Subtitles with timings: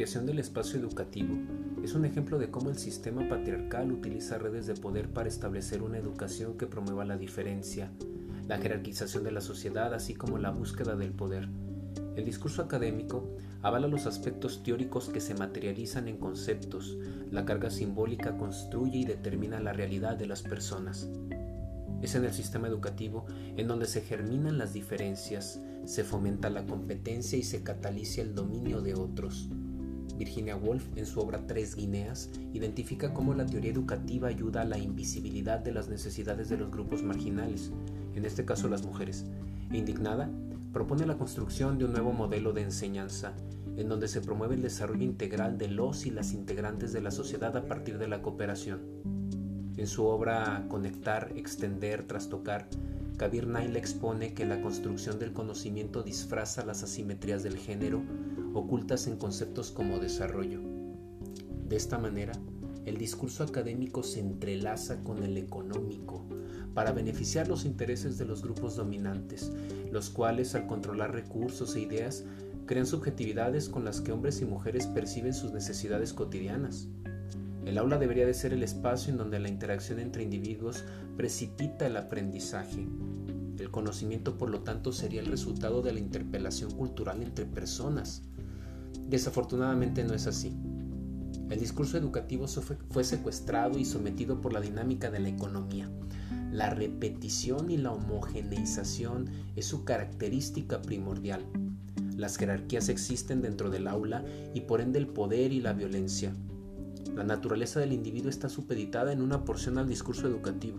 [0.00, 1.36] apropiación del espacio educativo
[1.84, 5.98] es un ejemplo de cómo el sistema patriarcal utiliza redes de poder para establecer una
[5.98, 7.90] educación que promueva la diferencia,
[8.48, 11.50] la jerarquización de la sociedad, así como la búsqueda del poder.
[12.16, 16.96] El discurso académico avala los aspectos teóricos que se materializan en conceptos,
[17.30, 21.10] la carga simbólica construye y determina la realidad de las personas.
[22.00, 23.26] Es en el sistema educativo
[23.58, 28.80] en donde se germinan las diferencias, se fomenta la competencia y se cataliza el dominio
[28.80, 29.50] de otros.
[30.20, 34.76] Virginia Woolf, en su obra Tres Guineas, identifica cómo la teoría educativa ayuda a la
[34.76, 37.72] invisibilidad de las necesidades de los grupos marginales,
[38.14, 39.24] en este caso las mujeres.
[39.72, 40.30] E indignada,
[40.74, 43.32] propone la construcción de un nuevo modelo de enseñanza,
[43.78, 47.56] en donde se promueve el desarrollo integral de los y las integrantes de la sociedad
[47.56, 48.80] a partir de la cooperación.
[49.78, 52.68] En su obra Conectar, Extender, Trastocar,
[53.20, 58.02] Kabir Nail expone que la construcción del conocimiento disfraza las asimetrías del género
[58.54, 60.60] ocultas en conceptos como desarrollo.
[61.68, 62.32] De esta manera,
[62.86, 66.24] el discurso académico se entrelaza con el económico
[66.72, 69.52] para beneficiar los intereses de los grupos dominantes,
[69.92, 72.24] los cuales al controlar recursos e ideas
[72.64, 76.88] crean subjetividades con las que hombres y mujeres perciben sus necesidades cotidianas.
[77.66, 80.84] El aula debería de ser el espacio en donde la interacción entre individuos
[81.18, 82.86] precipita el aprendizaje.
[83.60, 88.22] El conocimiento, por lo tanto, sería el resultado de la interpelación cultural entre personas.
[89.06, 90.56] Desafortunadamente no es así.
[91.50, 95.90] El discurso educativo fue secuestrado y sometido por la dinámica de la economía.
[96.50, 101.44] La repetición y la homogeneización es su característica primordial.
[102.16, 104.24] Las jerarquías existen dentro del aula
[104.54, 106.32] y por ende el poder y la violencia.
[107.14, 110.78] La naturaleza del individuo está supeditada en una porción al discurso educativo.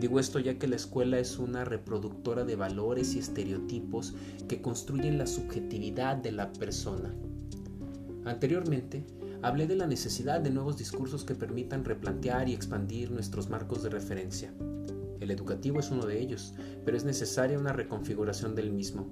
[0.00, 4.14] Digo esto ya que la escuela es una reproductora de valores y estereotipos
[4.48, 7.12] que construyen la subjetividad de la persona.
[8.24, 9.04] Anteriormente,
[9.42, 13.90] hablé de la necesidad de nuevos discursos que permitan replantear y expandir nuestros marcos de
[13.90, 14.54] referencia.
[15.18, 16.54] El educativo es uno de ellos,
[16.84, 19.08] pero es necesaria una reconfiguración del mismo.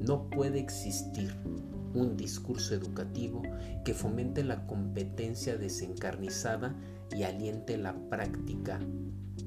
[0.00, 1.34] No puede existir
[1.94, 3.42] un discurso educativo
[3.84, 6.74] que fomente la competencia desencarnizada
[7.16, 8.80] y aliente la práctica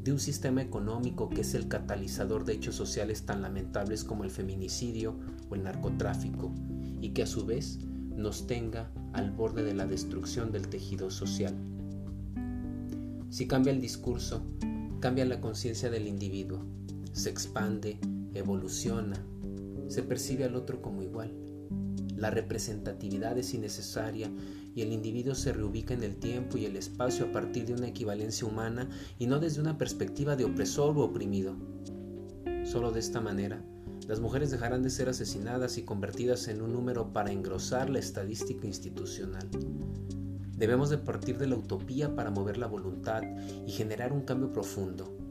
[0.03, 4.29] de un sistema económico que es el catalizador de hechos sociales tan lamentables como el
[4.29, 5.15] feminicidio
[5.49, 6.53] o el narcotráfico
[7.01, 7.79] y que a su vez
[8.15, 11.55] nos tenga al borde de la destrucción del tejido social.
[13.29, 14.45] Si cambia el discurso,
[14.99, 16.65] cambia la conciencia del individuo,
[17.11, 17.99] se expande,
[18.33, 19.17] evoluciona,
[19.87, 21.33] se percibe al otro como igual.
[22.15, 24.31] La representatividad es innecesaria
[24.73, 27.87] y el individuo se reubica en el tiempo y el espacio a partir de una
[27.87, 28.89] equivalencia humana
[29.19, 31.55] y no desde una perspectiva de opresor o oprimido.
[32.63, 33.61] Solo de esta manera
[34.07, 38.67] las mujeres dejarán de ser asesinadas y convertidas en un número para engrosar la estadística
[38.67, 39.49] institucional.
[40.55, 43.23] Debemos de partir de la utopía para mover la voluntad
[43.65, 45.24] y generar un cambio profundo.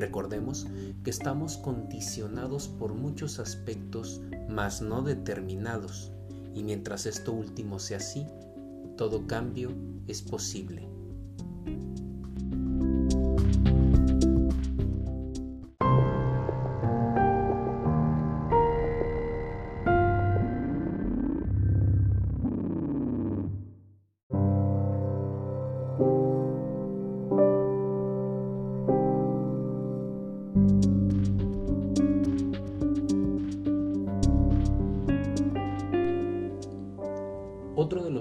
[0.00, 0.66] Recordemos
[1.04, 6.10] que estamos condicionados por muchos aspectos, mas no determinados,
[6.54, 8.26] y mientras esto último sea así,
[8.96, 9.70] todo cambio
[10.06, 10.88] es posible.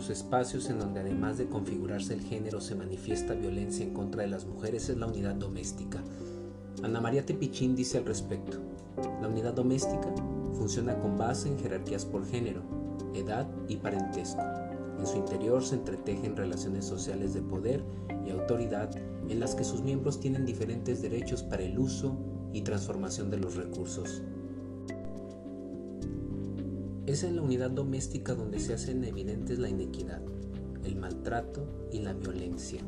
[0.09, 4.45] Espacios en donde además de configurarse el género se manifiesta violencia en contra de las
[4.45, 6.03] mujeres es la unidad doméstica.
[6.83, 8.57] Ana María Tepichín dice al respecto,
[9.21, 10.13] la unidad doméstica
[10.53, 12.61] funciona con base en jerarquías por género,
[13.13, 14.41] edad y parentesco.
[14.97, 17.83] En su interior se entretejen relaciones sociales de poder
[18.25, 18.89] y autoridad
[19.29, 22.17] en las que sus miembros tienen diferentes derechos para el uso
[22.51, 24.21] y transformación de los recursos.
[27.09, 30.21] Es en la unidad doméstica donde se hacen evidentes la inequidad,
[30.83, 32.81] el maltrato y la violencia.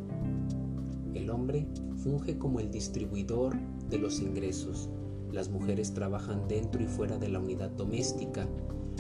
[1.16, 1.66] El hombre
[2.04, 3.58] funge como el distribuidor
[3.90, 4.92] de los ingresos.
[5.32, 8.48] Las mujeres trabajan dentro y fuera de la unidad doméstica.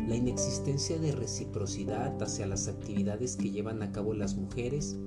[0.07, 4.97] La inexistencia de reciprocidad hacia las actividades que llevan a cabo las mujeres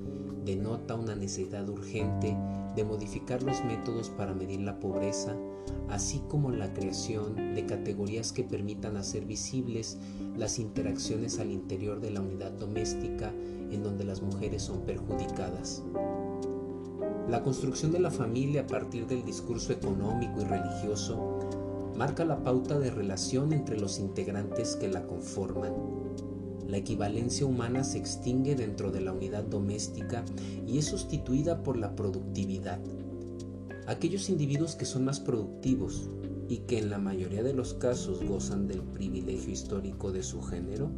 [0.44, 2.36] denota una necesidad urgente
[2.74, 5.36] de modificar los métodos para medir la pobreza,
[5.88, 9.98] así como la creación de categorías que permitan hacer visibles
[10.36, 13.32] las interacciones al interior de la unidad doméstica
[13.70, 15.82] en donde las mujeres son perjudicadas.
[17.28, 21.40] La construcción de la familia a partir del discurso económico y religioso
[21.96, 25.72] marca la pauta de relación entre los integrantes que la conforman.
[26.68, 30.24] La equivalencia humana se extingue dentro de la unidad doméstica
[30.66, 32.80] y es sustituida por la productividad.
[33.86, 36.08] Aquellos individuos que son más productivos
[36.48, 40.90] y que en la mayoría de los casos gozan del privilegio histórico de su género,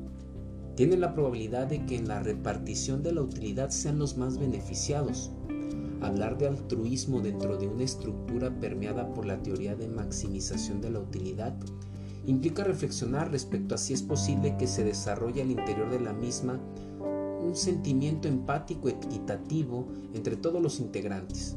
[0.77, 5.33] tienen la probabilidad de que en la repartición de la utilidad sean los más beneficiados.
[6.03, 11.01] Hablar de altruismo dentro de una estructura permeada por la teoría de maximización de la
[11.01, 11.57] utilidad
[12.27, 16.61] implica reflexionar respecto a si es posible que se desarrolle al interior de la misma
[17.41, 21.57] un sentimiento empático equitativo entre todos los integrantes.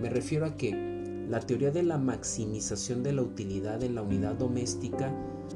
[0.00, 0.87] Me refiero a que
[1.28, 5.14] la teoría de la maximización de la utilidad en la unidad doméstica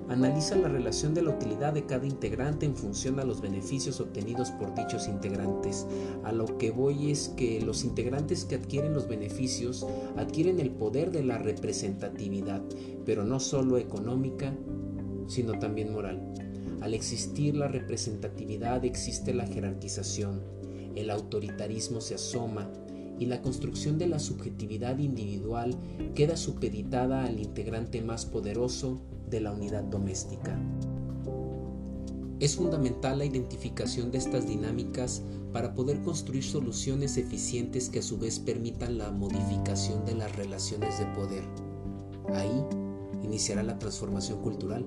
[0.08, 4.50] analiza la relación de la utilidad de cada integrante en función a los beneficios obtenidos
[4.50, 5.86] por dichos integrantes.
[6.24, 9.86] A lo que voy es que los integrantes que adquieren los beneficios
[10.16, 12.62] adquieren el poder de la representatividad,
[13.06, 14.54] pero no solo económica,
[15.26, 16.34] sino también moral.
[16.82, 20.42] Al existir la representatividad existe la jerarquización,
[20.96, 22.68] el autoritarismo se asoma,
[23.22, 25.76] y la construcción de la subjetividad individual
[26.16, 30.58] queda supeditada al integrante más poderoso de la unidad doméstica.
[32.40, 35.22] Es fundamental la identificación de estas dinámicas
[35.52, 40.98] para poder construir soluciones eficientes que a su vez permitan la modificación de las relaciones
[40.98, 41.44] de poder.
[42.34, 42.64] Ahí
[43.22, 44.84] iniciará la transformación cultural,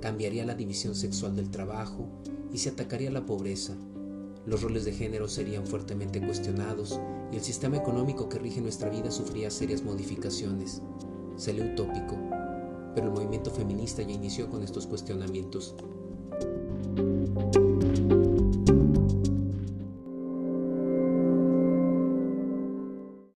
[0.00, 2.08] cambiaría la división sexual del trabajo
[2.50, 3.76] y se atacaría la pobreza.
[4.46, 6.98] Los roles de género serían fuertemente cuestionados
[7.30, 10.82] y el sistema económico que rige nuestra vida sufría serias modificaciones.
[11.36, 12.16] Se lee utópico,
[12.94, 15.74] pero el movimiento feminista ya inició con estos cuestionamientos.